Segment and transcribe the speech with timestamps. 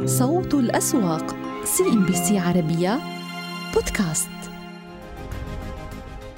[0.00, 2.98] صوت الأسواق CNBC عربية
[3.74, 4.30] بودكاست.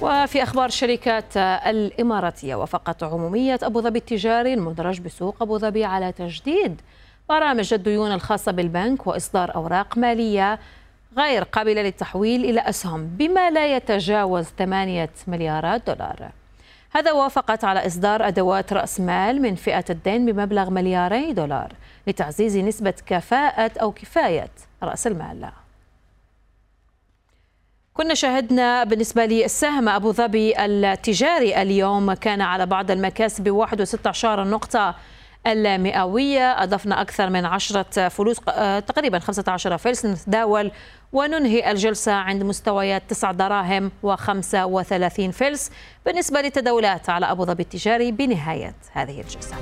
[0.01, 6.81] وفي أخبار الشركات الإماراتية وافقت عمومية أبو ظبي التجاري المدرج بسوق أبو ظبي على تجديد
[7.29, 10.59] برامج الديون الخاصة بالبنك وإصدار أوراق مالية
[11.17, 16.31] غير قابلة للتحويل إلى أسهم بما لا يتجاوز 8 مليارات دولار.
[16.95, 21.73] هذا وافقت على إصدار أدوات رأس مال من فئة الدين بمبلغ ملياري دولار
[22.07, 24.49] لتعزيز نسبة كفاءة أو كفاية
[24.83, 25.49] رأس المال.
[27.93, 34.95] كنا شاهدنا بالنسبة للسهم أبو ظبي التجاري اليوم كان على بعض المكاسب 1.16 نقطة.
[35.47, 38.39] المئوية أضفنا أكثر من عشرة فلوس
[38.87, 40.71] تقريبا 15 فلس نتداول
[41.13, 45.71] وننهي الجلسة عند مستويات 9 دراهم و35 فلس
[46.05, 49.55] بالنسبة للتداولات على أبو ظبي التجاري بنهاية هذه الجلسة.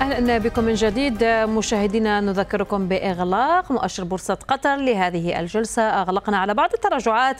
[0.00, 1.24] أهلا بكم من جديد.
[1.24, 5.82] مشاهدينا نذكركم بإغلاق مؤشر بورصة قطر لهذه الجلسة.
[5.82, 7.36] أغلقنا على بعض التراجعات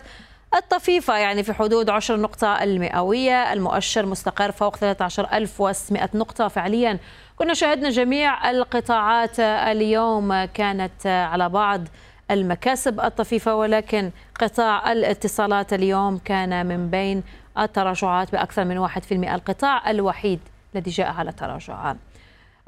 [0.55, 3.53] الطفيفة يعني في حدود 10 نقطة المئوية.
[3.53, 6.99] المؤشر مستقر فوق 13600 نقطة فعليا.
[7.39, 11.81] كنا شاهدنا جميع القطاعات اليوم كانت على بعض
[12.31, 17.23] المكاسب الطفيفة ولكن قطاع الاتصالات اليوم كان من بين
[17.59, 20.41] التراجعات بأكثر من 1% القطاع الوحيد
[20.75, 21.95] الذي جاء على تراجع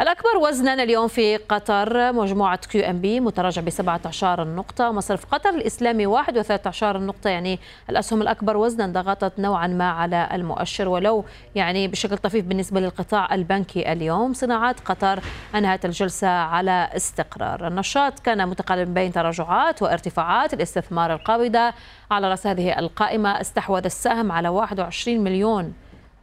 [0.00, 6.98] الأكبر وزنا اليوم في قطر مجموعة QNB متراجع ب 17 نقطة مصرف قطر الإسلامي 13
[6.98, 7.58] نقطة يعني
[7.90, 13.92] الأسهم الأكبر وزنا ضغطت نوعا ما على المؤشر ولو يعني بشكل طفيف بالنسبة للقطاع البنكي
[13.92, 15.20] اليوم صناعات قطر
[15.54, 17.66] أنهت الجلسة على استقرار.
[17.66, 21.72] النشاط كان متقلب بين تراجعات وارتفاعات الاستثمار القابضة.
[22.10, 25.72] على رأس هذه القائمة استحوذ السهم على 21 مليون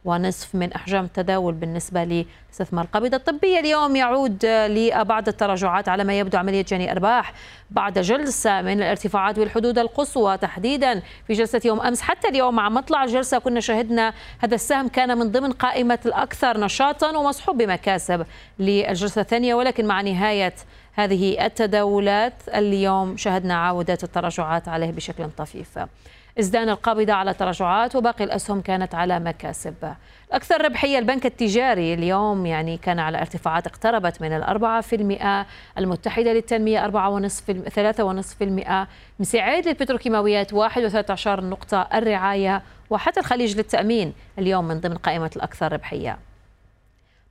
[0.04, 6.38] ونصف من أحجام التداول بالنسبة لاستثمار القبيضة الطبية اليوم يعود لبعض التراجعات على ما يبدو
[6.38, 7.32] عملية جني أرباح
[7.70, 12.00] بعد جلسة من الارتفاعات والحدود القصوى تحديدا في جلسة يوم أمس.
[12.00, 17.16] حتى اليوم مع مطلع الجلسة كنا شهدنا هذا السهم كان من ضمن قائمة الأكثر نشاطا
[17.16, 18.26] ومصحوب بمكاسب
[18.58, 19.54] للجلسة الثانية.
[19.54, 20.54] ولكن مع نهاية
[20.94, 25.78] هذه التداولات اليوم شهدنا عودة التراجعات عليه بشكل طفيف.
[26.40, 29.74] ازدان القابضة على تراجعات وباقي الأسهم كانت على مكاسب.
[30.28, 35.46] الأكثر ربحية البنك التجاري اليوم يعني كان على ارتفاعات اقتربت من الأربعة في المئة
[35.78, 38.88] المتحدة للتنمية أربعة ونصف ثلاثة ونصف في المئة
[39.20, 45.72] مساعد للبتروكيماويات واحد وثلاثة عشر نقطة الرعاية وحتى الخليج للتأمين اليوم من ضمن قائمة الأكثر
[45.72, 46.27] ربحية.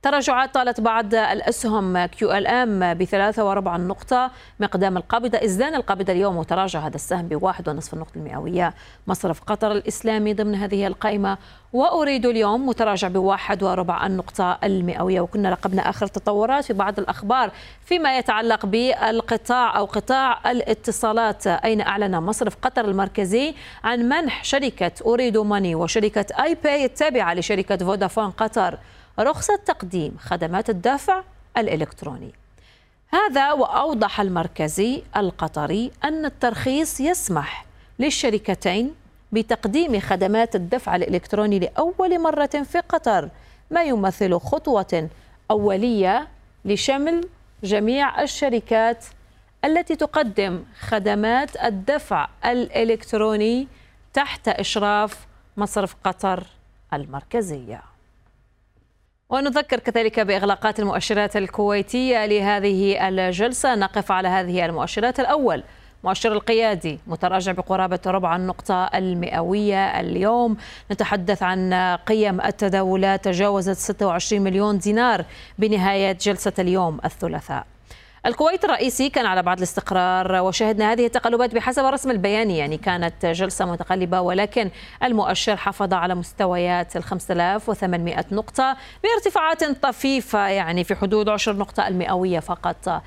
[0.02, 5.44] تراجعات طالت بعض الأسهم كيو إل إم بثلاثة وربع النقطة مقدام القابضة.
[5.44, 8.74] إزدان القابضة اليوم وتراجع هذا السهم بواحد ونصف النقطة المئوية.
[9.06, 11.38] مصرف قطر الإسلامي ضمن هذه القائمة.
[11.72, 15.20] وأريد اليوم متراجع بواحد وربع النقطة المئوية.
[15.20, 17.50] وكنا لقبنا آخر تطورات في بعض الأخبار
[17.84, 21.46] فيما يتعلق بالقطاع أو قطاع الاتصالات.
[21.46, 23.54] أين أعلن مصرف قطر المركزي
[23.84, 28.78] عن منح شركة أريد ماني وشركة آي باي التابعة لشركة فودافون قطر؟
[29.18, 31.22] رخصة تقديم خدمات الدفع
[31.56, 32.32] الإلكتروني.
[33.08, 37.66] هذا وأوضح المركزي القطري أن الترخيص يسمح
[37.98, 38.94] للشركتين
[39.32, 43.28] بتقديم خدمات الدفع الإلكتروني لأول مرة في قطر
[43.70, 45.08] ما يمثل خطوة
[45.50, 46.28] أولية
[46.64, 47.28] لشمل
[47.64, 49.04] جميع الشركات
[49.64, 53.68] التي تقدم خدمات الدفع الإلكتروني
[54.14, 56.46] تحت إشراف مصرف قطر
[56.92, 57.82] المركزية.
[59.30, 63.74] ونذكر كذلك بإغلاقات المؤشرات الكويتية لهذه الجلسة.
[63.74, 65.62] نقف على هذه المؤشرات الأول.
[66.04, 70.56] مؤشر القيادي متراجع بقرابة ربع النقطة المئوية اليوم.
[70.92, 71.74] نتحدث عن
[72.06, 73.24] قيم التداولات.
[73.24, 75.24] تجاوزت 26 مليون دينار
[75.58, 77.66] بنهاية جلسة اليوم الثلاثاء.
[78.26, 83.64] الكويت الرئيسي كان على بعض الاستقرار وشهدنا هذه التقلبات بحسب الرسم البياني يعني كانت جلسة
[83.64, 84.70] متقلبة ولكن
[85.02, 92.40] المؤشر حافظ على مستويات ال 5800 نقطة بارتفاعات طفيفة يعني في حدود 10 نقطة المئوية
[92.40, 93.02] فقط.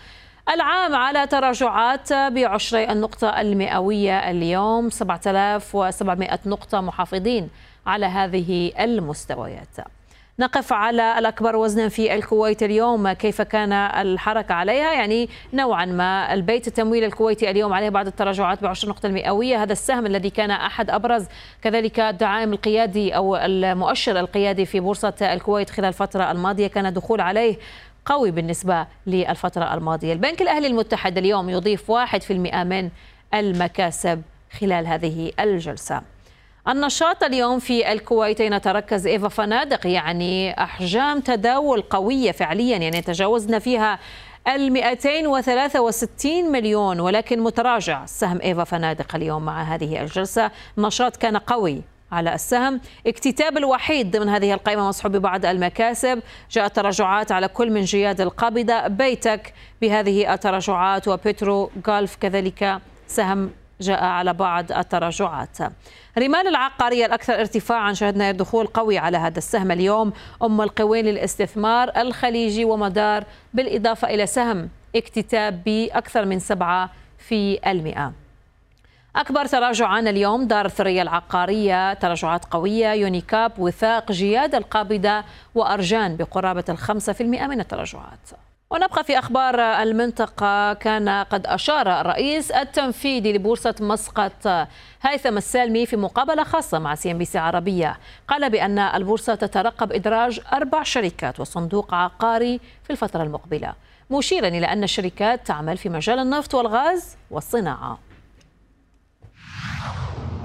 [0.49, 7.49] العام على تراجعات بعشري النقطة المئوية اليوم 7700 نقطة محافظين
[7.87, 10.00] على هذه المستويات.
[10.41, 13.11] نقف على الأكبر وزنا في الكويت اليوم.
[13.11, 18.89] كيف كان الحركة عليها؟ يعني نوعا ما البيت التمويل الكويتي اليوم عليه بعض التراجعات بعشر
[18.89, 19.63] نقطة المئوية.
[19.63, 21.25] هذا السهم الذي كان أحد أبرز
[21.61, 27.57] كذلك الدعائم القيادي أو المؤشر القيادي في بورصة الكويت خلال الفترة الماضية كان دخول عليه
[28.05, 30.13] قوي بالنسبة للفترة الماضية.
[30.13, 32.89] البنك الأهلي المتحد اليوم يضيف 1% من
[33.33, 34.21] المكاسب
[34.59, 36.10] خلال هذه الجلسة.
[36.67, 43.99] النشاط اليوم في الكويت نتركز إيفا فنادق يعني أحجام تداول قوية فعليا يعني تجاوزنا فيها
[44.47, 46.99] ال 263 مليون.
[46.99, 50.51] ولكن متراجع سهم إيفا فنادق اليوم مع هذه الجلسة.
[50.77, 51.81] النشاط كان قوي
[52.11, 52.81] على السهم.
[53.07, 56.21] اكتتاب الوحيد ضمن هذه القائمة مصحوب ببعض المكاسب.
[56.51, 64.03] جاءت تراجعات على كل من جياد القابضة بيتك بهذه التراجعات وبترو غالف كذلك سهم جاء
[64.03, 65.57] على بعض التراجعات.
[66.17, 70.13] رمال العقارية الأكثر ارتفاعا شهدنا دخول قوي على هذا السهم اليوم.
[70.43, 73.23] أم القوين للاستثمار الخليجي ومدار
[73.53, 78.13] بالإضافة إلى سهم اكتتاب بأكثر من سبعة في المئة.
[79.15, 81.93] أكبر تراجعا اليوم دار الثريا العقارية.
[81.93, 85.23] تراجعات قوية يونيكاب وثاق جياد القابضة
[85.55, 88.29] وأرجان بقرابة الخمسة في المئة من التراجعات.
[88.71, 90.73] ونبقى في أخبار المنطقة.
[90.73, 94.67] كان قد أشار الرئيس التنفيذي لبورصة مسقط
[95.01, 97.97] هيثم السالمي في مقابلة خاصة مع CNBC عربية.
[98.27, 103.73] قال بأن البورصة تترقب إدراج أربع شركات وصندوق عقاري في الفترة المقبلة
[104.11, 107.99] مشيرا إلى أن الشركات تعمل في مجال النفط والغاز والصناعة.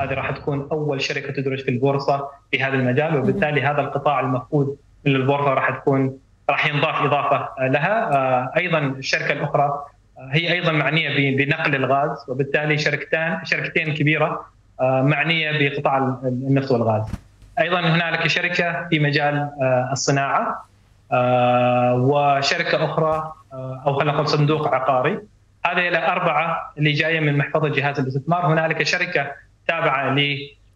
[0.00, 4.76] هذه راح تكون أول شركة تدرج في البورصة في هذا المجال وبالتالي هذا القطاع المفقود
[5.06, 6.19] من البورصه راح تكون
[6.50, 8.12] راح ينضاف إضافة لها.
[8.12, 14.46] آه، أيضا الشركة الأخرى آه، هي أيضا معنية بنقل الغاز وبالتالي شركتان شركتين كبيرة
[14.81, 17.02] آه، معنية بقطاع النفط والغاز.
[17.60, 19.50] أيضا هنالك شركة في مجال
[19.93, 20.66] الصناعة
[21.94, 23.32] وشركة أخرى
[23.87, 25.19] أو خلينا نقول صندوق عقاري.
[25.66, 28.46] هذه الاربعه اللي جاية من محفظة جهاز الاستثمار.
[28.46, 29.32] هنالك شركة
[29.69, 30.16] تابعة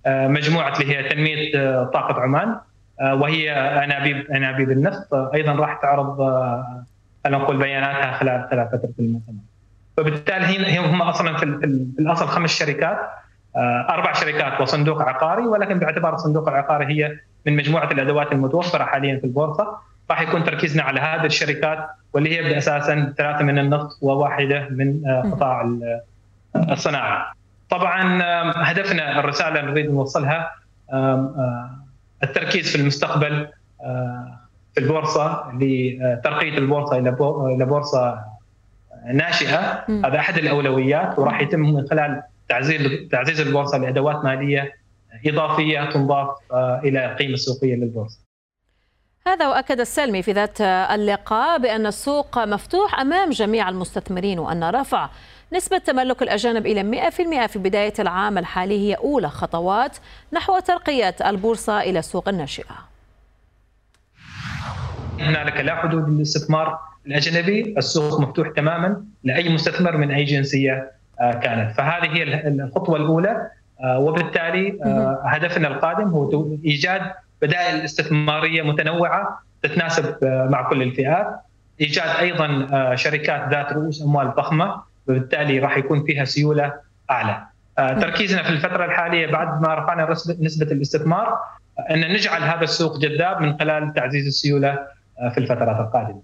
[0.06, 1.52] لمجموعة اللي هي تنمية
[1.84, 2.56] طاقة عمان.
[3.00, 3.52] وهي
[3.84, 6.84] انابيب انابيب النفط أيضا راح تعرض آه،
[7.24, 9.40] خلينا نقول بياناتها خلال خلال فتره المؤتمر.
[9.96, 11.44] فبالتالي هم أصلا في
[11.98, 12.98] الأصل خمس شركات
[13.56, 19.18] آه، أربع شركات وصندوق عقاري ولكن باعتبار الصندوق العقاري هي من مجموعة الأدوات المتوفرة حاليا
[19.18, 19.78] في البورصة
[20.10, 25.00] راح يكون تركيزنا على هذه الشركات واللي هي أساسا ثلاثة من النفط وواحدة من
[25.32, 25.70] قطاع
[26.56, 27.32] الصناعة.
[27.70, 28.22] طبعا
[28.70, 30.50] هدفنا الرسالة اللي نريد نوصلها
[32.22, 33.48] التركيز في المستقبل
[34.74, 38.24] في البورصة لترقيه البورصة إلى بورصة
[39.12, 44.72] ناشئة هذا أحد الأولويات وراح يتم من خلال تعزيز تعزيز البورصة لأدوات مالية
[45.26, 48.18] إضافية تنضاف إلى القيمة السوقية للبورصة.
[49.26, 55.08] هذا وأكد السلمي في ذات اللقاء بأن السوق مفتوح أمام جميع المستثمرين وأن رفع
[55.52, 59.96] نسبة تملك الأجانب إلى 100% في بداية العام الحالي هي أولى خطوات
[60.32, 62.78] نحو ترقية البورصة إلى السوق الناشئة.
[65.20, 71.72] هنالك لا حدود للاستثمار الأجنبي السوق مفتوح تماما لأي مستثمر من أي جنسية آه، كانت.
[71.76, 73.50] فهذه هي الخطوة الأولى
[73.84, 77.02] آه، وبالتالي آه، هدفنا القادم هو إيجاد
[77.42, 81.40] بدائل استثمارية متنوعة تتناسب مع كل الفئات.
[81.80, 86.72] إيجاد أيضا شركات ذات رؤوس أموال ضخمة وبالتالي راح يكون فيها سيولة
[87.10, 87.46] أعلى.
[87.78, 90.10] آه، تركيزنا في الفترة الحالية بعد ما رفعنا
[90.40, 91.38] نسبة الاستثمار
[91.90, 94.78] أن نجعل هذا السوق جذاب من خلال تعزيز السيولة
[95.20, 96.22] آه، في الفترات القادمة.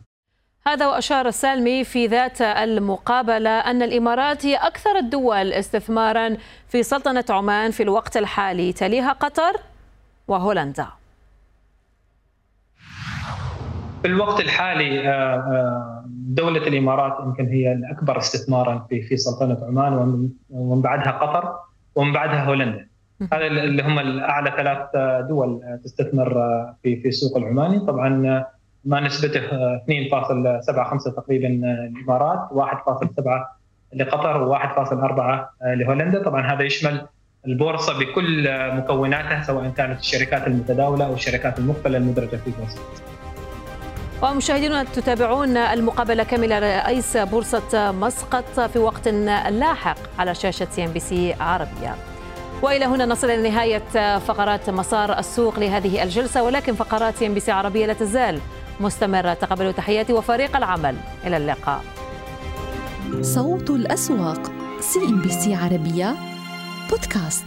[0.66, 6.36] هذا وأشار السالمي في ذات المقابلة أن الإمارات هي أكثر الدول استثمارا
[6.68, 9.52] في سلطنة عمان في الوقت الحالي تليها قطر
[10.28, 10.86] وهولندا
[14.06, 20.82] في الوقت الحالي آه، دولة الإمارات يمكن هي الأكبر استثمارا في في سلطنة عمان ومن
[20.82, 21.54] بعدها قطر
[21.94, 22.86] ومن بعدها هولندا.
[23.32, 24.78] هذا اللي هم الأعلى ثلاث
[25.28, 26.34] دول تستثمر
[26.82, 27.78] في في السوق العماني.
[27.78, 28.44] طبعا
[28.84, 29.40] ما نسبته
[29.78, 33.56] 2.75 تقريبا الإمارات 1.7
[33.94, 36.22] لقطر و1.4 لهولندا.
[36.22, 37.06] طبعا هذا يشمل
[37.46, 42.80] البورصة بكل مكوناتها سواء كانت الشركات المتداولة أو الشركات المقبلة المدرجة في البورصة
[44.22, 49.08] ومشاهدينا تتابعون المقابلة كاملة رئيس بورصة مسقط في وقت
[49.48, 51.94] لاحق على شاشة CNBC عربية.
[52.62, 57.92] وإلى هنا نصل إلى نهاية فقرات مسار السوق لهذه الجلسة ولكن فقرات CNBC عربية لا
[57.92, 58.40] تزال
[58.80, 59.34] مستمرة.
[59.34, 60.96] تقبلوا تحياتي وفريق العمل.
[61.26, 61.80] إلى اللقاء.
[63.20, 66.14] صوت الأسواق CNBC عربية
[66.90, 67.44] بودكاست.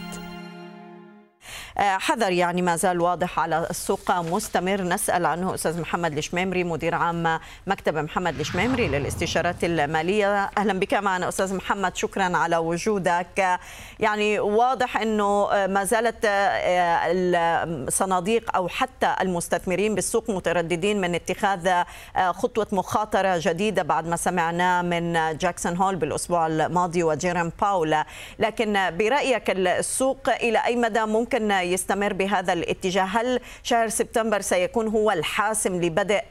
[1.76, 4.82] حذر يعني ما زال واضح على السوق مستمر.
[4.82, 10.50] نسأل عنه أستاذ محمد الشميمري مدير عام مكتب محمد الشميمري للاستشارات المالية.
[10.58, 13.58] أهلا بك معنا أستاذ محمد شكرا على وجودك.
[14.00, 21.86] يعني واضح أنه ما زالت آه، الصناديق أو حتى المستثمرين بالسوق مترددين من اتخاذ آه،
[22.32, 28.06] خطوة مخاطرة جديدة بعد ما سمعناه من جاكسون هول بالأسبوع الماضي وجيرم باولا.
[28.38, 33.04] لكن برأيك السوق إلى أي مدى ممكن يستمر بهذا الاتجاه.
[33.04, 36.22] هل شهر سبتمبر سيكون هو الحاسم لبدء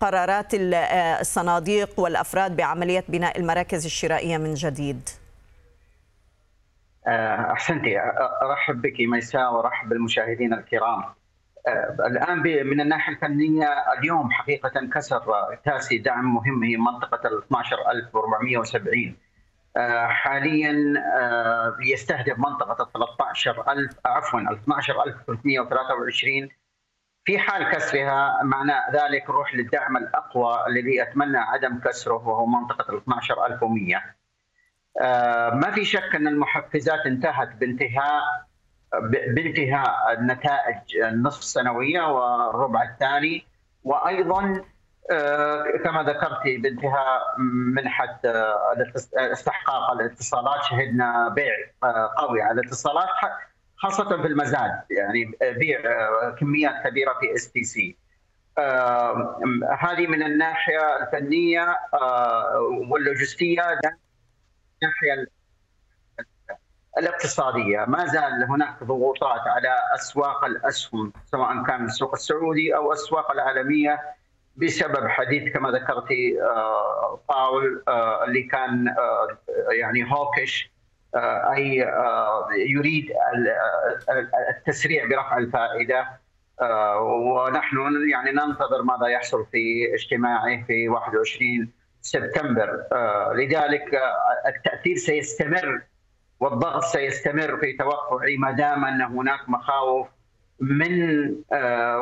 [0.00, 5.08] قرارات الصناديق والأفراد بعملية بناء المراكز الشرائية من جديد؟
[7.06, 8.00] أحسنتي
[8.42, 11.04] أرحب بك ميساء وارحب بالمشاهدين الكرام.
[12.06, 13.66] الآن من الناحية الفنية
[13.98, 15.22] اليوم حقيقة كسر
[15.64, 19.16] تاسي دعم مهم هي منطقة ال 12470
[20.08, 20.74] حاليا
[21.80, 26.48] يستهدف منطقة 13000 عفوا 12323
[27.24, 32.96] في حال كسرها معنى ذلك نروح للدعم الأقوى الذي أتمنى عدم كسره وهو منطقة ال
[32.96, 34.18] 12100
[35.54, 38.22] ما في شك أن المحفزات انتهت بانتهاء
[39.34, 43.46] بانتهاء النتائج النصف السنويه والربع الثاني.
[43.84, 44.64] وأيضا
[45.84, 47.20] كما ذكرت بانتهاء
[47.74, 48.20] منحة
[49.14, 51.54] استحقاق الاتصالات شهدنا بيع
[52.16, 53.08] قوي على الاتصالات
[53.76, 55.80] خاصة في المزاد يعني بيع
[56.30, 57.96] كميات كبيرة في STC.
[59.78, 61.76] هذه من الناحية الفنية
[62.90, 65.26] واللوجستية الناحية
[66.98, 67.84] الاقتصادية.
[67.84, 74.00] ما زال هناك ضغوطات على أسواق الأسهم سواء كان السوق السعودي أو الاسواق العالمية
[74.58, 76.36] بسبب حديث كما ذكرتي
[77.28, 77.82] باول
[78.24, 78.94] اللي كان
[79.70, 80.70] يعني هوكش
[81.54, 81.86] أي
[82.68, 83.12] يريد
[84.56, 86.08] التسريع برفع الفائدة
[87.00, 87.76] ونحن
[88.10, 92.84] يعني ننتظر ماذا يحصل في اجتماعه في 21 سبتمبر
[93.34, 94.00] لذلك
[94.46, 95.82] التأثير سيستمر
[96.40, 100.08] والضغط سيستمر في توقعي ما دام أن هناك مخاوف
[100.60, 101.22] من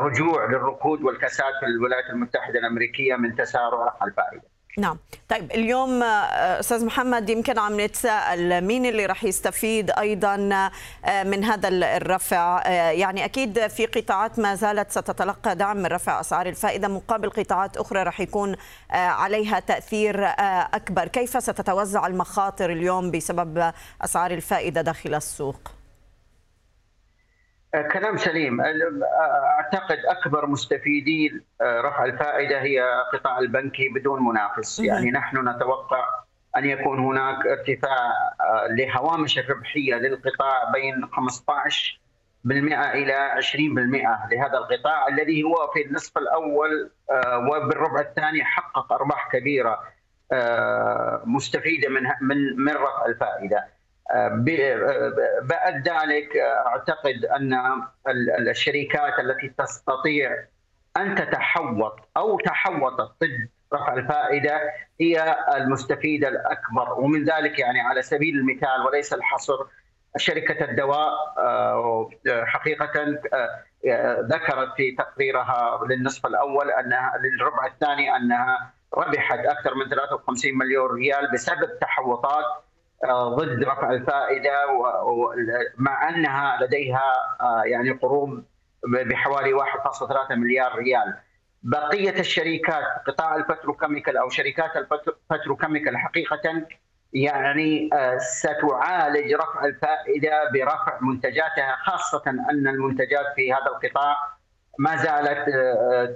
[0.02, 4.42] رجوع للركود والكساد في الولايات المتحدة الأمريكية من تسارع الفائدة.
[4.78, 4.98] نعم.
[5.28, 10.36] طيب اليوم أستاذ محمد يمكن عم نتساءل مين اللي راح يستفيد أيضا
[11.24, 16.88] من هذا الرفع؟ يعني أكيد في قطاعات ما زالت ستتلقى دعم من رفع أسعار الفائدة
[16.88, 18.56] مقابل قطاعات أخرى راح يكون
[18.90, 20.26] عليها تأثير
[20.74, 21.08] أكبر.
[21.08, 23.72] كيف ستتوزع المخاطر اليوم بسبب
[24.02, 25.75] أسعار الفائدة داخل السوق؟
[27.92, 28.60] كلام سليم.
[28.60, 34.80] أعتقد أكبر مستفيدي رفع الفائدة هي قطاع البنكي بدون منافس.
[34.80, 36.04] يعني نحن نتوقع
[36.56, 38.12] أن يكون هناك ارتفاع
[38.70, 42.00] لهوامش الربحيه للقطاع بين 15
[42.44, 46.90] بالمئة إلى 20% لهذا القطاع الذي هو في النصف الأول
[47.50, 49.80] وبالربع الثاني حقق أرباح كبيرة
[51.24, 53.75] مستفيدة من من من رفع الفائدة.
[55.42, 56.36] بعد ذلك
[56.66, 57.60] أعتقد أن
[58.48, 60.44] الشركات التي تستطيع
[60.96, 64.60] أن تتحوط أو تحوطت ضد رفع الفائدة
[65.00, 66.92] هي المستفيده الأكبر.
[67.00, 69.58] ومن ذلك يعني على سبيل المثال وليس الحصر
[70.16, 71.10] شركة الدواء
[72.44, 72.90] حقيقة
[74.20, 81.30] ذكرت في تقريرها للنصف الأول أنها للربع الثاني أنها ربحت أكثر من 53 مليون ريال
[81.32, 82.44] بسبب تحوطات
[83.04, 84.52] ضد رفع الفائدة
[85.76, 88.44] مع أنها لديها يعني قروض
[88.88, 91.14] بحوالي 1.3 مليار ريال.
[91.62, 96.66] بقية الشركات قطاع ال petrochemical أو شركات ال petrochemical حقيقة
[97.12, 104.16] يعني ستعالج رفع الفائدة برفع منتجاتها خاصة أن المنتجات في هذا القطاع
[104.78, 105.48] ما زالت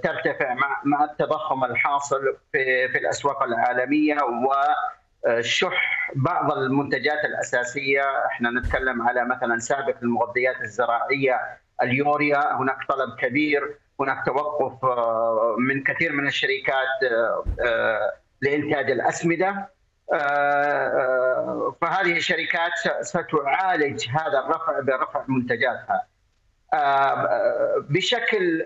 [0.03, 0.53] ترتفع
[0.85, 2.21] مع التضخم الحاصل
[2.51, 4.53] في في الأسواق العالمية و
[5.39, 8.25] شح بعض المنتجات الأساسية.
[8.25, 11.39] إحنا نتكلم على مثلا سابك المغذيات الزراعية
[11.81, 14.85] اليوريا هناك طلب كبير هناك توقف
[15.57, 16.87] من كثير من الشركات
[18.41, 19.69] لإنتاج الأسمدة.
[21.81, 26.07] فهذه الشركات ستعالج هذا الرفع برفع منتجاتها.
[27.89, 28.65] بشكل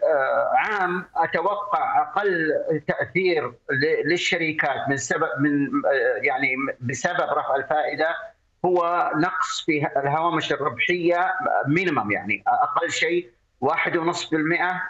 [0.57, 2.51] عام أتوقع أقل
[2.87, 3.53] تأثير
[4.05, 5.67] للشركات من سبب من
[6.21, 8.15] يعني بسبب رفع الفائدة
[8.65, 11.33] هو نقص في الهوامش الربحية
[11.67, 13.29] مينيمم يعني أقل شيء
[13.65, 13.69] 1.5%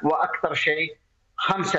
[0.04, 0.98] وأكثر شيء
[1.52, 1.78] 5%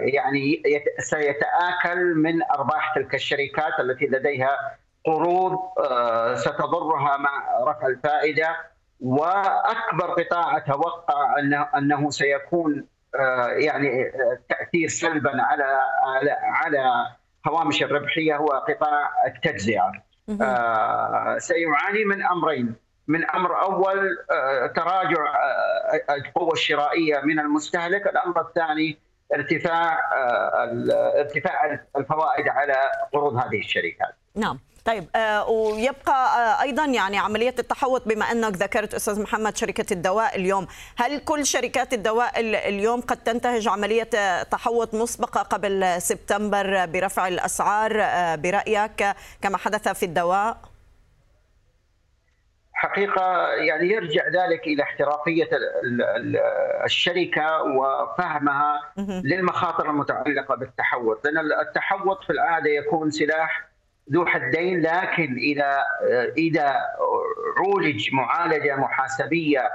[0.00, 0.62] يعني
[0.98, 4.76] سيتآكل من أرباح تلك الشركات التي لديها
[5.06, 5.58] قروض
[6.34, 8.56] ستضرها مع رفع الفائدة
[9.00, 12.86] وأكبر قطاع أتوقع انه أنه سيكون
[13.56, 14.12] يعني
[14.48, 17.06] تأثير سلبا على على على
[17.48, 19.92] هوامش الربحية هو قطاع التجزئة.
[21.38, 22.74] سيعاني من أمرين،
[23.08, 24.18] من أمر أول
[24.76, 25.34] تراجع
[26.10, 28.98] القوة الشرائية من المستهلك، الأمر الثاني
[29.34, 29.98] ارتفاع
[31.20, 32.74] ارتفاع الفوائد على
[33.12, 34.14] قروض هذه الشركات.
[34.34, 34.58] نعم.
[34.88, 40.36] طيب آه ويبقى آه أيضا يعني عملية التحوط بما أنك ذكرت أستاذ محمد شركة الدواء
[40.36, 40.66] اليوم،
[40.96, 48.34] هل كل شركات الدواء اليوم قد تنتهج عملية تحوط مسبقة قبل سبتمبر برفع الأسعار آه
[48.34, 49.06] برأيك
[49.42, 50.58] كما حدث في الدواء؟
[52.72, 55.48] حقيقة يعني يرجع ذلك إلى احترافية
[56.84, 63.67] الشركة وفهمها للمخاطر المتعلقة بالتحوط لأن التحوط في العادة يكون سلاح
[64.12, 65.84] ذو حدين لكن إذا
[66.38, 66.76] إذا
[67.58, 69.70] عولج معالجة محاسبية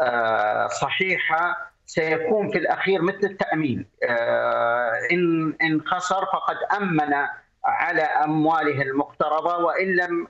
[0.00, 3.86] آه، صحيحة سيكون في الأخير مثل التأمين.
[4.04, 7.14] آه، إن إن خسر فقد أمن
[7.64, 10.28] على أمواله المقترضه وإن لم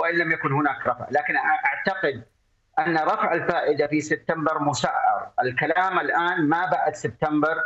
[0.00, 2.22] وإن لم يكن هناك رفع، لكن أعتقد
[2.78, 7.56] أن رفع الفائدة في سبتمبر مسعر، الكلام الآن ما بعد سبتمبر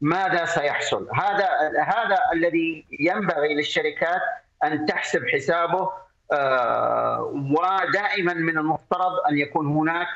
[0.00, 1.48] ماذا سيحصل؟ هذا
[1.82, 4.20] هذا الذي ينبغي للشركات
[4.64, 5.90] أن تحسب حسابه
[6.32, 10.06] آه، ودائما من المفترض أن يكون هناك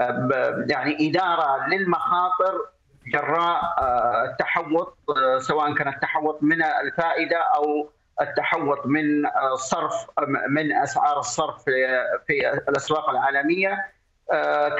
[0.00, 2.66] آه، يعني إدارة للمخاطر
[3.12, 4.98] جراء آه، التحوط
[5.38, 7.90] سواء كان التحوط من الفائدة أو
[8.20, 9.24] التحوط من
[9.54, 10.06] صرف
[10.48, 11.64] من أسعار الصرف
[12.26, 13.98] في الأسواق العالمية.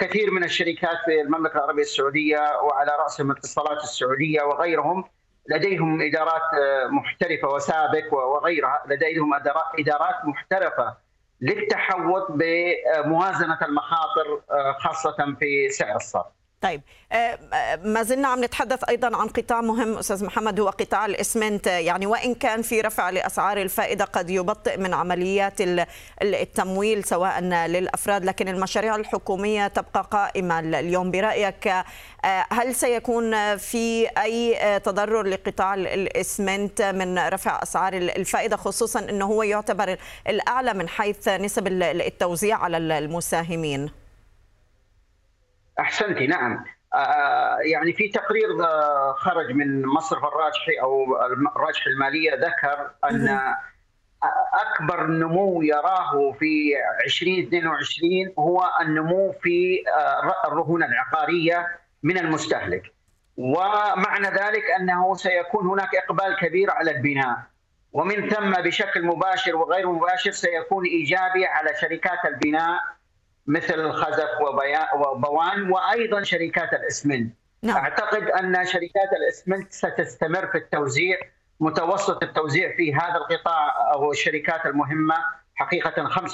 [0.00, 5.04] كثير من الشركات في المملكة العربية السعودية وعلى رأسهم الاتصالات السعودية وغيرهم
[5.48, 6.42] لديهم إدارات
[6.90, 9.34] محترفة وسابق وغيرها لديهم
[9.78, 10.96] ادارات محترفة
[11.40, 14.40] للتحوط بموازنة المخاطر
[14.78, 16.37] خاصة في سعر الصرف.
[16.60, 16.80] طيب
[17.12, 17.38] آه،
[17.84, 21.66] ما زلنا عم نتحدث أيضا عن قطاع مهم أستاذ محمد هو قطاع الإسمنت.
[21.66, 25.54] يعني وإن كان في رفع لأسعار الفائدة قد يبطئ من عمليات
[26.22, 31.10] التمويل سواء للأفراد لكن المشاريع الحكومية تبقى قائمة اليوم.
[31.10, 31.84] برأيك آه،
[32.50, 39.96] هل سيكون في أي تضرر لقطاع الإسمنت من رفع أسعار الفائدة خصوصا إنه هو يعتبر
[40.28, 44.07] الأعلى من حيث نسب التوزيع على المساهمين؟
[45.80, 46.64] أحسنتي نعم.
[46.94, 48.48] آه، يعني في تقرير
[49.14, 51.16] خرج من مصرف الراجحي أو
[51.56, 53.38] الراجحي المالية ذكر أن
[54.54, 61.66] أكبر نمو يراه في 2022 هو النمو في آه، الرهون العقارية
[62.02, 62.82] من المستهلك.
[63.36, 67.36] ومعنى ذلك أنه سيكون هناك إقبال كبير على البناء.
[67.92, 72.78] ومن ثم بشكل مباشر وغير مباشر سيكون إيجابي على شركات البناء
[73.48, 74.30] مثل خزف
[74.94, 77.76] وبوان وأيضا شركات الإسمنت نعم.
[77.76, 81.18] أعتقد أن شركات الإسمنت ستستمر في التوزيع
[81.60, 85.14] متوسط التوزيع في هذا القطاع أو الشركات المهمة
[85.54, 86.28] حقيقة 5%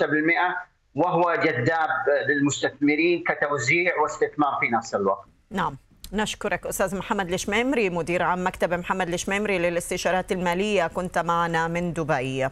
[0.94, 1.90] وهو جذاب
[2.28, 5.28] للمستثمرين كتوزيع واستثمار في نفس الوقت.
[5.50, 5.76] نعم.
[6.12, 12.48] نشكرك أستاذ محمد الشميمري مدير عام مكتب محمد الشميمري للاستشارات المالية كنت معنا من دبي.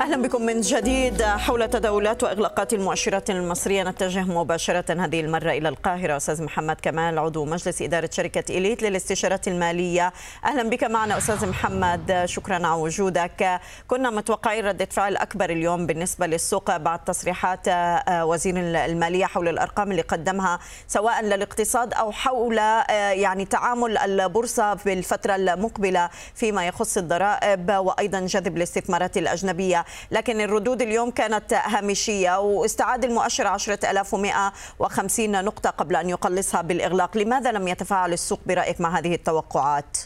[0.00, 3.82] أهلا بكم من جديد حول تداولات وإغلاقات المؤشرات المصرية.
[3.82, 6.16] نتجه مباشرة هذه المرة إلى القاهرة.
[6.16, 10.12] أستاذ محمد كمال عضو مجلس إدارة شركة إليت للاستشارات المالية.
[10.44, 12.22] أهلا بك معنا أستاذ محمد.
[12.24, 13.60] شكرا على وجودك.
[13.88, 19.90] كنا متوقعين رده فعل أكبر اليوم بالنسبة للسوق بعد تصريحات آه، وزير المالية حول الأرقام
[19.90, 27.70] اللي قدمها سواء للاقتصاد أو حول آه، يعني تعامل البورصة بالفترة المقبلة فيما يخص الضرائب
[27.70, 29.83] وأيضا جذب الاستثمارات الأجنبية.
[30.10, 37.68] لكن الردود اليوم كانت هامشية واستعاد المؤشر 10150 نقطة قبل أن يقلصها بالإغلاق لماذا لم
[37.68, 39.96] يتفاعل السوق برأيك مع هذه التوقعات؟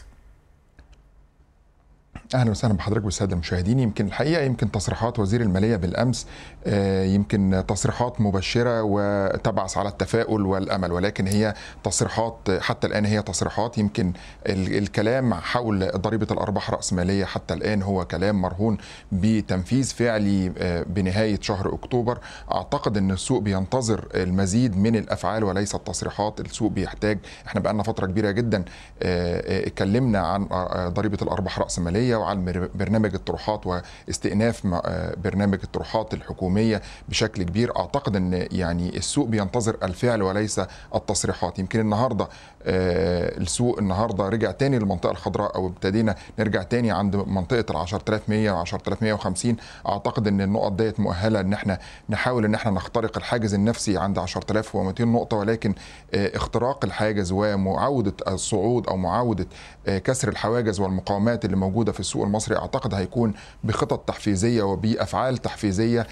[2.35, 3.79] أهلا وسهلا بحضرتك والسادة المشاهدين.
[3.79, 6.27] يمكن الحقيقة يمكن تصريحات وزير المالية بالأمس
[6.67, 13.77] آه، يمكن تصريحات مبشرة وتبعث على التفاؤل والأمل ولكن هي تصريحات حتى الآن هي تصريحات.
[13.77, 14.13] يمكن
[14.47, 18.77] الكلام حول ضريبة الأرباح الراسماليه حتى الآن هو كلام مرهون
[19.11, 22.19] بتنفيذ فعلي آه، بنهاية شهر أكتوبر.
[22.51, 26.39] أعتقد إن السوق بينتظر المزيد من الأفعال وليس التصريحات.
[26.39, 28.65] السوق بيحتاج إحنا بقالنا فترة كبيرة جدا
[29.03, 30.47] آه، اتكلمنا عن
[30.93, 37.77] ضريبة الأرباح الراسماليه وعلى برنامج الطروحات واستئناف آه، برنامج الطروحات الحكومية بشكل كبير.
[37.77, 40.61] أعتقد إن يعني السوق بينتظر الفعل وليس
[40.95, 41.59] التصريحات.
[41.59, 42.27] يمكن النهارده
[42.63, 48.51] آه، السوق النهارده رجع تاني للمنطقة الخضراء أو ابتدينا نرجع تاني عند منطقة ال 10100
[48.51, 49.55] و 10150
[49.87, 51.79] أعتقد إن النقط ديت مؤهلة إن إحنا
[52.09, 55.73] نحاول إن إحنا نخترق الحاجز النفسي عند 10200 نقطة ولكن
[56.13, 59.47] آه، اختراق الحاجز ومعاودة الصعود أو معاودة
[59.85, 66.07] كسر الحواجز والمقاومات اللي موجودة في السوق المصري أعتقد هيكون بخطط تحفيزية وبأفعال تحفيزية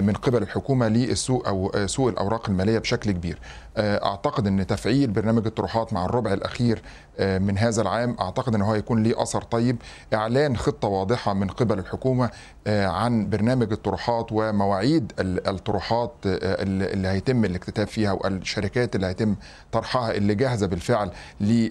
[0.00, 3.38] من قبل الحكومة للسوق أو سوق الأوراق المالية بشكل كبير.
[3.78, 6.82] أعتقد إن تفعيل برنامج الطروحات مع الربع الأخير
[7.20, 9.76] من هذا العام أعتقد إن هو يكون ليه أثر طيب.
[10.14, 12.30] إعلان خطة واضحة من قبل الحكومة
[12.68, 19.34] عن برنامج الطروحات ومواعيد الطروحات اللي هيتم الاكتتاب فيها والشركات اللي هيتم
[19.72, 21.10] طرحها اللي جاهزة بالفعل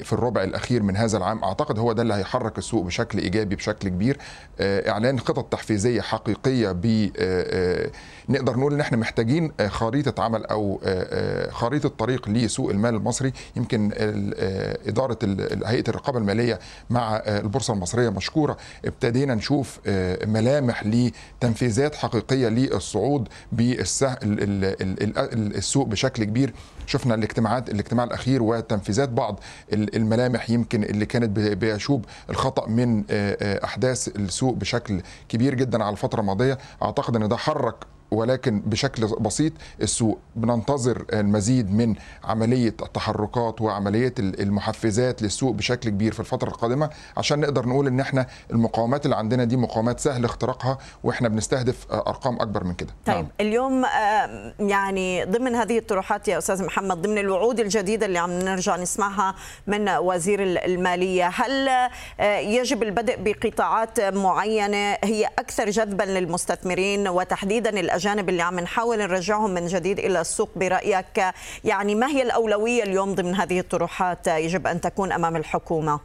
[0.04, 1.43] في الربع الأخير من هذا العام.
[1.43, 4.17] أعتقد هو ده اللي هيحرك السوق بشكل إيجابي بشكل كبير.
[4.62, 6.86] إعلان خطط تحفيزية حقيقية ب
[8.30, 10.82] نقدر نقول إن إحنا محتاجين خريطة عمل أو
[11.52, 13.34] خريطة طريق لسوق المال المصري.
[13.56, 13.92] يمكن
[14.88, 15.18] إدارة
[15.66, 18.58] هيئة الرقابة المالية مع البورصة المصرية مشكورة.
[18.86, 19.80] ابتدينا نشوف
[20.26, 24.18] ملامح لتنفيذات حقيقية للصعود بالسوق
[25.88, 26.54] بشكل كبير.
[26.86, 29.40] شفنا الاجتماعات الاجتماع الأخير وتنفيذات بعض
[29.74, 33.04] الملامح يمكن اللي كانت بيشوب الخطأ من
[33.42, 36.58] أحداث السوق بشكل كبير جدا على الفترة الماضية.
[36.84, 37.76] أعتقد إن ده حرك
[38.12, 46.20] ولكن بشكل بسيط السوق بننتظر المزيد من عملية التحركات وعملية المحفزات للسوق بشكل كبير في
[46.20, 51.30] الفترة القادمة عشان نقدر نقول إن إحنا المقاومات اللي عندنا دي مقاومات سهل اختراقها وإحنا
[51.30, 53.28] بنستهدف أرقام أكبر من كده طيب نعم.
[53.41, 53.86] اليوم
[54.60, 59.36] يعني ضمن هذه الطروحات يا أستاذ محمد ضمن الوعود الجديدة اللي عم نرجع نسمعها
[59.67, 61.70] من وزير المالية هل
[62.46, 69.68] يجب البدء بقطاعات معينة هي أكثر جذبا للمستثمرين وتحديدا الأجانب اللي عم نحاول نرجعهم من
[69.68, 71.24] جديد إلى السوق برأيك
[71.64, 76.00] يعني ما هي الأولوية اليوم ضمن هذه الطروحات يجب أن تكون أمام الحكومة؟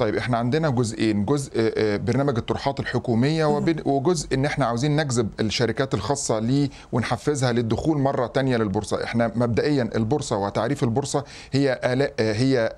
[0.00, 1.50] طيب إحنا عندنا جزئين جزء
[1.96, 3.44] برنامج الطروحات الحكومية
[3.84, 9.04] وجزء إن إحنا عاوزين نجذب الشركات الخاصة ليه ونحفزها للدخول مرة تانية للبورصة.
[9.04, 11.80] إحنا مبدئيا البورصة وتعريف البورصة هي
[12.20, 12.76] هي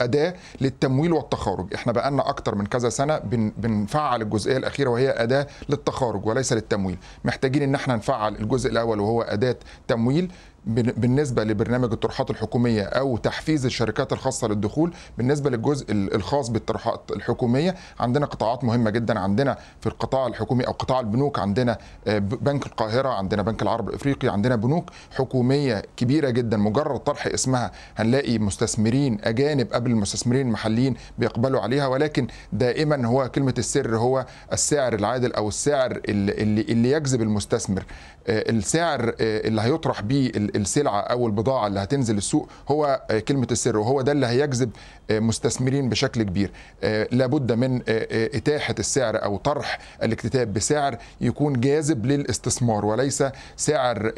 [0.00, 1.74] أداة للتمويل والتخارج.
[1.74, 3.18] إحنا بقالنا أكتر من كذا سنة
[3.56, 6.98] بنفعل الجزئية الأخيرة وهي أداة للتخارج وليس للتمويل.
[7.24, 9.56] محتاجين إن إحنا نفعل الجزء الأول وهو أداة
[9.88, 10.30] تمويل.
[10.66, 18.26] بالنسبة لبرنامج الطروحات الحكومية أو تحفيز الشركات الخاصة للدخول بالنسبة للجزء الخاص بالطروحات الحكومية عندنا
[18.26, 19.18] قطاعات مهمة جدا.
[19.18, 21.78] عندنا في القطاع الحكومي أو قطاع البنوك عندنا
[22.20, 26.56] بنك القاهرة عندنا بنك العرب الإفريقي عندنا بنوك حكومية كبيرة جدا.
[26.56, 31.86] مجرد طرح اسمها هنلاقي مستثمرين أجانب قبل المستثمرين المحليين بيقبلوا عليها.
[31.86, 37.84] ولكن دائما هو كلمة السر هو السعر العادل أو السعر اللي, اللي يجذب المستثمر.
[38.28, 44.12] السعر اللي هيطرح بيه السلعة أو البضاعة اللي هتنزل السوق هو كلمة السر وهو ده
[44.12, 44.70] اللي هيجذب
[45.10, 46.50] مستثمرين بشكل كبير.
[47.12, 47.82] لابد من
[48.34, 53.24] إتاحة السعر أو طرح الاكتتاب بسعر يكون جاذب للاستثمار وليس
[53.56, 54.12] سعر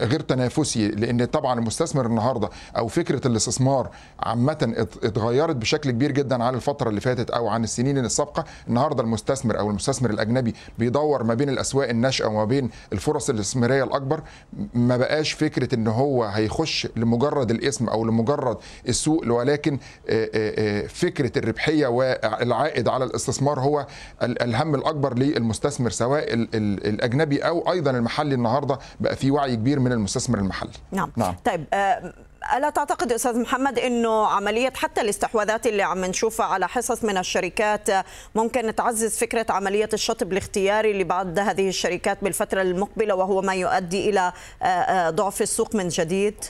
[0.00, 6.54] غير تنافسي لأن طبعا المستثمر النهارده أو فكرة الاستثمار عامة اتغيرت بشكل كبير جدا عن
[6.54, 8.44] الفترة اللي فاتت أو عن السنين السابقة.
[8.68, 14.20] النهارده المستثمر أو المستثمر الأجنبي بيدور ما بين الأسواق الناشئة وما بين الفرص الاستثمارية الأكبر.
[14.74, 18.56] ما بقاش فكرة إن هو هيخش لمجرد الاسم أو لمجرد
[18.88, 19.78] السوق ولكن
[20.88, 23.86] فكرة الربحية والعائد على الاستثمار هو
[24.22, 28.34] الهم الأكبر للمستثمر سواء الأجنبي أو أيضا المحلي.
[28.34, 31.36] النهارده بقى في وعي كبير من المستثمر المحلي نعم, نعم.
[31.44, 31.64] طيب
[32.56, 37.88] ألا تعتقد أستاذ محمد أنه عملية حتى الاستحواذات اللي عم نشوفها على حصص من الشركات
[38.34, 44.32] ممكن تعزز فكرة عملية الشطب الاختياري لبعض هذه الشركات بالفترة المقبلة وهو ما يؤدي إلى
[45.10, 46.44] ضعف السوق من جديد؟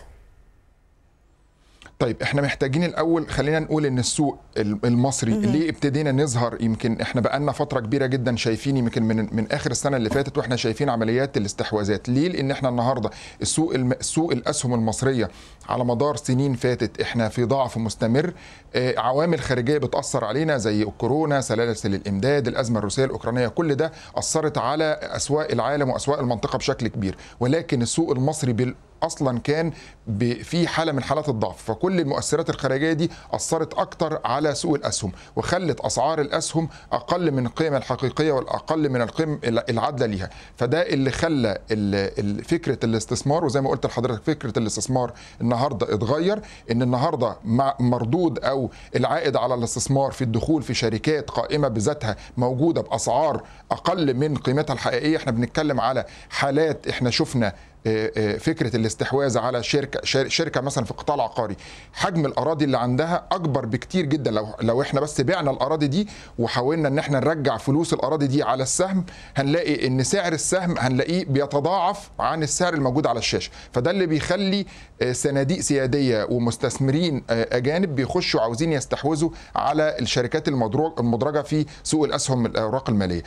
[2.02, 7.52] طيب إحنا محتاجين الأول خلينا نقول إن السوق المصري اللي ابتدينا نظهر؟ يمكن إحنا بقالنا
[7.52, 12.08] فترة كبيرة جدا شايفين يمكن من من آخر السنة اللي فاتت وإحنا شايفين عمليات الاستحواذات.
[12.08, 13.10] ليه؟ لأن إحنا النهارده
[13.42, 15.30] السوق السوق الأسهم المصرية
[15.68, 18.32] على مدار سنين فاتت إحنا في ضعف مستمر.
[18.76, 24.98] عوامل خارجية بتأثر علينا زي الكورونا سلاسل الإمداد الأزمة الروسية الأوكرانية كل ده أثرت على
[25.02, 27.16] أسواق العالم وأسواق المنطقة بشكل كبير.
[27.40, 29.72] ولكن السوق المصري بال أصلا كان
[30.42, 35.80] في حالة من حالات الضعف فكل المؤثرات الخارجية دي أثرت أكتر على سوق الأسهم وخلت
[35.80, 40.30] أسعار الأسهم أقل من القيمة الحقيقية والأقل من القيم العادلة ليها.
[40.56, 41.58] فده اللي خلى
[42.48, 47.36] فكرة الاستثمار وزي ما قلت لحضرتك فكرة الاستثمار النهارده اتغير إن النهارده
[47.80, 54.36] مردود أو العائد على الاستثمار في الدخول في شركات قائمة بذاتها موجودة بأسعار أقل من
[54.36, 57.52] قيمتها الحقيقية إحنا بنتكلم على حالات إحنا شفنا
[58.38, 61.56] فكرة الاستحواذ على شركة شركة مثلا في القطاع العقاري
[61.92, 64.30] حجم الأراضي اللي عندها أكبر بكتير جدا.
[64.30, 68.62] لو لو إحنا بس بعنا الأراضي دي وحاولنا إن إحنا نرجع فلوس الأراضي دي على
[68.62, 69.04] السهم
[69.36, 73.50] هنلاقي إن سعر السهم هنلاقيه بيتضاعف عن السعر الموجود على الشاشة.
[73.72, 74.66] فده اللي بيخلي
[75.12, 83.22] صناديق سيادية ومستثمرين أجانب بيخشوا عاوزين يستحوذوا على الشركات المدرجة في سوق الأسهم الأوراق المالية.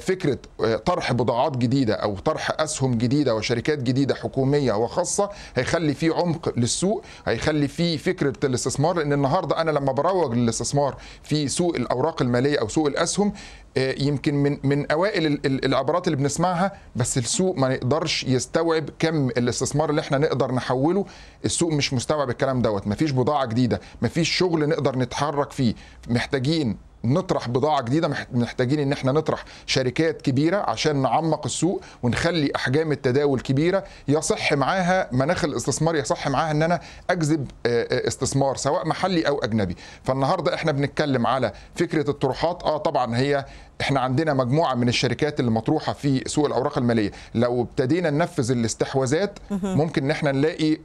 [0.00, 0.38] فكرة
[0.86, 7.02] طرح بضاعات جديدة أو طرح أسهم جديدة وشركات جديدة حكومية وخاصة هيخلي في عمق للسوق
[7.26, 12.68] هيخلي في فكرة الاستثمار لأن النهارده أنا لما بروج للاستثمار في سوق الأوراق المالية أو
[12.68, 13.32] سوق الأسهم
[13.76, 20.00] يمكن من من أوائل العبارات اللي بنسمعها بس السوق ما يقدرش يستوعب كم الاستثمار اللي
[20.00, 21.04] إحنا نقدر نحوله.
[21.44, 25.74] السوق مش مستوعب الكلام دوت مفيش بضاعة جديدة مفيش شغل نقدر نتحرك فيه.
[26.08, 26.76] محتاجين
[27.14, 33.40] نطرح بضاعة جديدة محتاجين إن إحنا نطرح شركات كبيرة عشان نعمق السوق ونخلي أحجام التداول
[33.40, 33.84] كبيرة.
[34.08, 39.76] يصح معاها مناخ الاستثمار يصح معاها إن أنا أجذب استثمار سواء محلي أو أجنبي.
[40.02, 42.62] فالنهاردة إحنا بنتكلم على فكرة الطروحات.
[42.62, 43.44] آه طبعا هي
[43.80, 47.10] إحنا عندنا مجموعة من الشركات اللي مطروحة في سوق الأوراق المالية.
[47.34, 50.78] لو ابتدينا ننفذ الاستحواذات ممكن إن إحنا نلاقي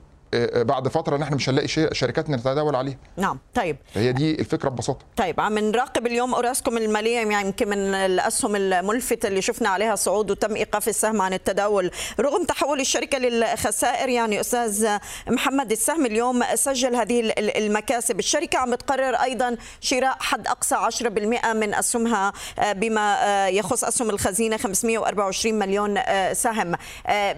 [0.56, 2.98] بعد فترة ان إحنا مش هنلاقي شركات نتداول عليها.
[3.18, 3.78] نعم طيب.
[3.94, 5.06] هي دي الفكرة ببساطة.
[5.18, 10.32] طيب عم نراقب اليوم أوراسكوم المالية يعني يمكن من الأسهم الملفته اللي شفنا عليها صعود
[10.32, 11.92] وتم ايقاف السهم عن التداول.
[12.20, 14.88] رغم تحول الشركة للخسائر يعني أستاذ
[15.28, 18.20] محمد السهم اليوم سجل هذه المكاسب.
[18.20, 22.34] الشركة عم تقرر أيضا شراء حد أقصى 10% من أسهمها
[22.74, 26.00] بما يخص أسهم الخزينة 524 مليون
[26.34, 26.76] سهم.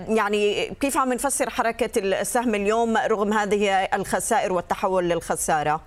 [0.07, 5.81] يعني كيف عم نفسر حركة السهم اليوم؟ اليوم رغم هذه الخسائر والتحول للخسارة؟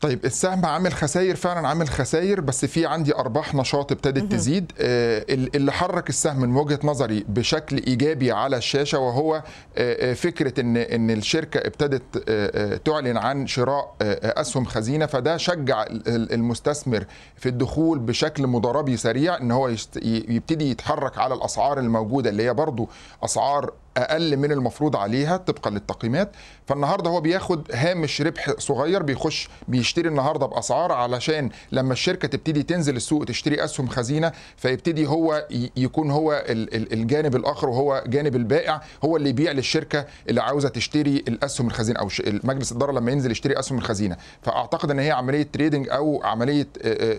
[0.00, 5.24] طيب السهم عامل خسائر فعلا عامل خسائر بس في عندي أرباح نشاط ابتدت تزيد آه
[5.28, 9.42] اللي حرك السهم من وجهة نظري بشكل إيجابي على الشاشة وهو
[9.78, 17.04] آه فكرة ان إن الشركة ابتدت آه تعلن عن شراء أسهم خزينة فده شجع المستثمر
[17.36, 19.68] في الدخول بشكل مضاربي سريع إن هو
[20.02, 22.88] يبتدي يتحرك على الأسعار الموجودة اللي هي برضو
[23.24, 26.32] أسعار أقل من المفروض عليها طبقا للتقييمات.
[26.66, 32.96] فالنهاردة هو بياخد هامش ربح صغير بيخش بيشتري النهارده بأسعار علشان لما الشركة تبتدي تنزل
[32.96, 39.28] السوق تشتري أسهم خزينة فيبتدي هو يكون هو الجانب الآخر وهو جانب البائع هو اللي
[39.30, 42.08] يبيع للشركة اللي عاوزة تشتري الأسهم الخزينة أو
[42.44, 44.16] مجلس الإدارة لما ينزل يشتري أسهم الخزينة.
[44.42, 46.66] فأعتقد إن هي عملية trading أو عملية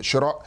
[0.00, 0.42] شراء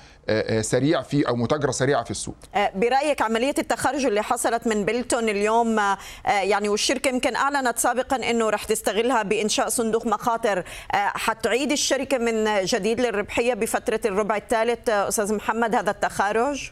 [0.62, 2.36] سريع في أو متاجرة سريعة في السوق.
[2.76, 8.64] برأيك عملية التخارج اللي حصلت من بيلتون اليوم يعني والشركة يمكن أعلنت سابقا إنه رح
[8.64, 15.92] تستغلها بإنشاء صندوق مخاطر حتعيد الشركة من جديد للربحية بفترة الربع الثالث أستاذ محمد هذا
[15.92, 16.72] التخارج؟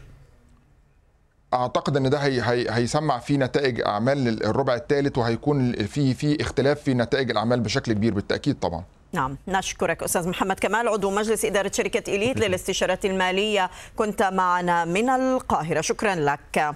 [1.54, 6.80] أعتقد إن ده هي هي هيسمع في نتائج أعمال الربع الثالث وهيكون في في اختلاف
[6.82, 8.84] في نتائج الأعمال بشكل كبير بالتأكيد طبعا.
[9.14, 13.70] نعم نشكرك أستاذ محمد كمال عضو مجلس إدارة شركة إليت للاستشارات المالية.
[13.96, 15.80] كنت معنا من القاهرة.
[15.80, 16.74] شكرا لك.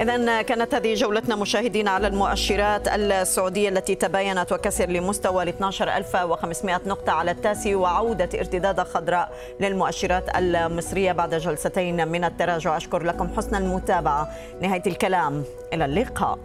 [0.00, 7.12] إذا كانت هذه جولتنا مشاهدين على المؤشرات السعودية التي تباينت وكسر لمستوى ال 12500 نقطة
[7.12, 12.76] على التاسع وعودة ارتداد خضراء للمؤشرات المصرية بعد جلستين من التراجع.
[12.76, 14.28] أشكر لكم حسن المتابعة.
[14.62, 15.44] نهاية الكلام.
[15.72, 16.38] إلى اللقاء.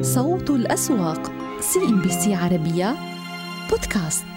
[0.00, 1.32] صوت الأسواق.
[1.60, 3.13] CNBC عربية.
[3.70, 4.33] بودكاست.